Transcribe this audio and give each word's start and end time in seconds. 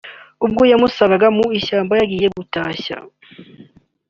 ubwo 0.45 0.63
yamusangaga 0.71 1.27
mu 1.37 1.45
ishyamba 1.59 1.93
yagiye 1.99 2.27
gutashya 2.37 2.97